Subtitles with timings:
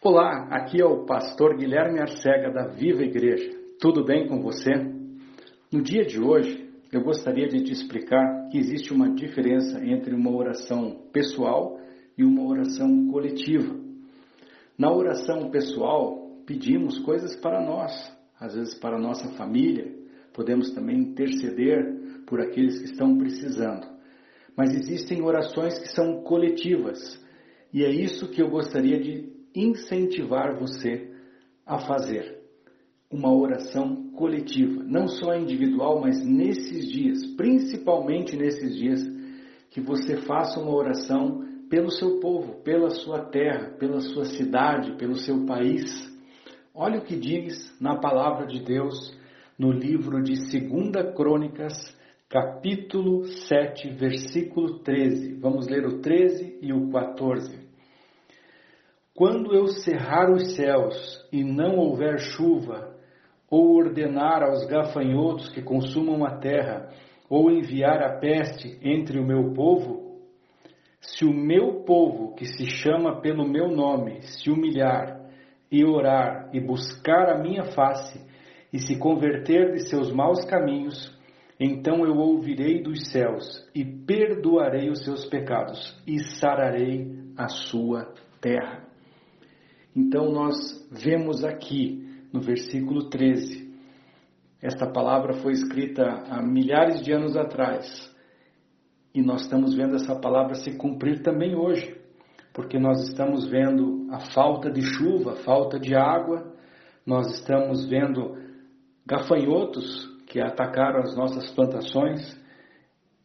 [0.00, 3.50] Olá, aqui é o pastor Guilherme Arcega da Viva Igreja.
[3.80, 4.70] Tudo bem com você?
[5.72, 10.30] No dia de hoje, eu gostaria de te explicar que existe uma diferença entre uma
[10.30, 11.80] oração pessoal
[12.16, 13.74] e uma oração coletiva.
[14.78, 17.92] Na oração pessoal, pedimos coisas para nós,
[18.38, 19.92] às vezes para nossa família,
[20.32, 23.84] podemos também interceder por aqueles que estão precisando.
[24.56, 27.20] Mas existem orações que são coletivas,
[27.74, 31.10] e é isso que eu gostaria de incentivar você
[31.66, 32.38] a fazer
[33.10, 39.00] uma oração coletiva, não só individual, mas nesses dias, principalmente nesses dias,
[39.70, 45.14] que você faça uma oração pelo seu povo, pela sua terra, pela sua cidade, pelo
[45.14, 45.84] seu país.
[46.74, 49.16] Olha o que diz na palavra de Deus
[49.58, 51.74] no livro de 2 Crônicas,
[52.28, 55.34] capítulo 7, versículo 13.
[55.34, 57.67] Vamos ler o 13 e o 14.
[59.18, 62.94] Quando eu cerrar os céus e não houver chuva,
[63.50, 66.88] ou ordenar aos gafanhotos que consumam a terra,
[67.28, 70.20] ou enviar a peste entre o meu povo,
[71.00, 75.20] se o meu povo, que se chama pelo meu nome, se humilhar
[75.68, 78.24] e orar e buscar a minha face,
[78.72, 81.12] e se converter de seus maus caminhos,
[81.58, 88.86] então eu ouvirei dos céus e perdoarei os seus pecados e sararei a sua terra.
[89.98, 90.54] Então nós
[90.92, 93.68] vemos aqui no versículo 13.
[94.62, 97.84] Esta palavra foi escrita há milhares de anos atrás.
[99.12, 102.00] E nós estamos vendo essa palavra se cumprir também hoje,
[102.54, 106.54] porque nós estamos vendo a falta de chuva, a falta de água,
[107.04, 108.36] nós estamos vendo
[109.04, 112.40] gafanhotos que atacaram as nossas plantações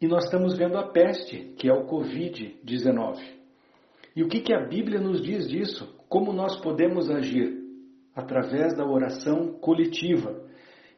[0.01, 3.19] e nós estamos vendo a peste, que é o Covid-19.
[4.15, 6.01] E o que, que a Bíblia nos diz disso?
[6.13, 7.59] Como nós podemos agir?
[8.15, 10.43] Através da oração coletiva.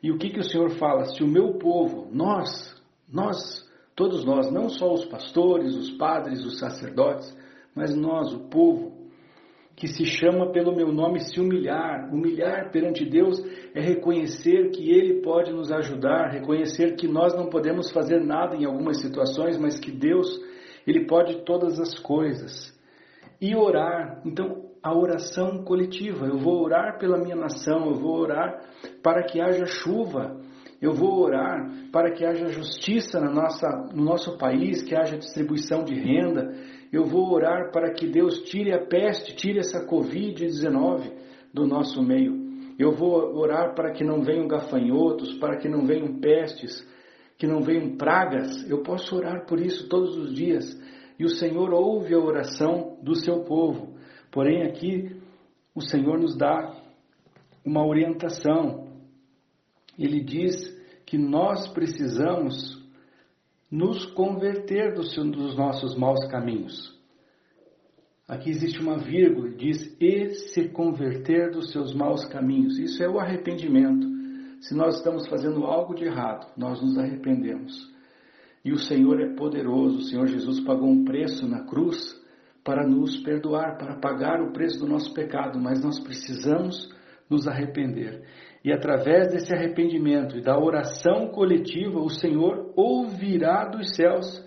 [0.03, 1.05] E o que, que o Senhor fala?
[1.05, 2.75] Se o meu povo, nós,
[3.07, 3.65] nós,
[3.95, 7.33] todos nós, não só os pastores, os padres, os sacerdotes,
[7.73, 9.07] mas nós, o povo,
[9.77, 12.13] que se chama pelo meu nome, se humilhar.
[12.13, 13.41] Humilhar perante Deus
[13.73, 18.65] é reconhecer que Ele pode nos ajudar, reconhecer que nós não podemos fazer nada em
[18.65, 20.27] algumas situações, mas que Deus,
[20.85, 22.77] Ele pode todas as coisas.
[23.39, 24.21] E orar.
[24.25, 26.27] Então, a oração coletiva.
[26.27, 28.61] Eu vou orar pela minha nação, eu vou orar
[29.01, 30.39] para que haja chuva,
[30.79, 35.83] eu vou orar para que haja justiça na nossa, no nosso país, que haja distribuição
[35.83, 36.53] de renda.
[36.93, 41.11] Eu vou orar para que Deus tire a peste, tire essa Covid-19
[41.51, 42.45] do nosso meio.
[42.77, 46.87] Eu vou orar para que não venham gafanhotos, para que não venham pestes,
[47.39, 48.69] que não venham pragas.
[48.69, 50.79] Eu posso orar por isso todos os dias.
[51.17, 53.94] E o Senhor ouve a oração do seu povo.
[54.35, 55.15] Porém, aqui
[55.73, 56.75] o Senhor nos dá
[57.63, 58.89] uma orientação.
[59.97, 60.53] Ele diz
[61.05, 62.53] que nós precisamos
[63.71, 66.93] nos converter dos, dos nossos maus caminhos.
[68.27, 72.77] Aqui existe uma vírgula, diz e se converter dos seus maus caminhos.
[72.77, 74.05] Isso é o arrependimento.
[74.59, 77.89] Se nós estamos fazendo algo de errado, nós nos arrependemos.
[78.65, 82.24] E o Senhor é poderoso, o Senhor Jesus pagou um preço na cruz
[82.65, 86.91] para nos perdoar, para pagar o preço do nosso pecado, mas nós precisamos
[87.29, 88.23] nos arrepender.
[88.63, 94.43] E através desse arrependimento e da oração coletiva, o Senhor ouvirá dos céus,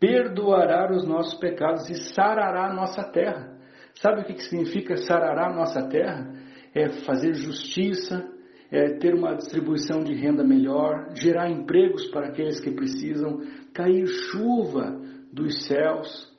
[0.00, 3.56] perdoará os nossos pecados e sarará a nossa terra.
[3.94, 6.34] Sabe o que significa sarará a nossa terra?
[6.74, 8.28] É fazer justiça,
[8.68, 13.40] é ter uma distribuição de renda melhor, gerar empregos para aqueles que precisam,
[13.72, 15.00] cair chuva
[15.32, 16.33] dos céus,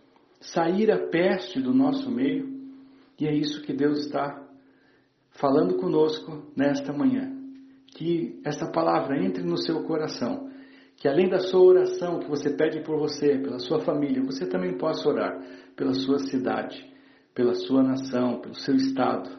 [0.54, 2.54] sair a peste do nosso meio.
[3.20, 4.44] E é isso que Deus está
[5.32, 7.32] falando conosco nesta manhã.
[7.96, 10.50] Que esta palavra entre no seu coração.
[10.98, 14.78] Que além da sua oração que você pede por você, pela sua família, você também
[14.78, 15.42] possa orar
[15.76, 16.90] pela sua cidade,
[17.34, 19.30] pela sua nação, pelo seu estado.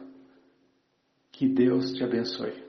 [1.32, 2.65] Que Deus te abençoe.